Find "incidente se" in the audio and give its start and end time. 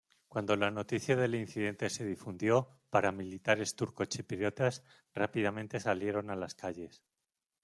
1.35-2.03